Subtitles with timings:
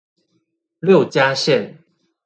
[0.79, 1.75] 六家線